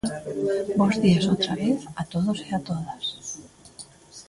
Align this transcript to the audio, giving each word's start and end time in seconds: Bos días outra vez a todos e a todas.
Bos 0.79 0.95
días 1.05 1.29
outra 1.31 1.53
vez 1.61 1.79
a 2.01 2.03
todos 2.13 2.37
e 2.47 2.49
a 2.57 2.59
todas. 2.69 3.03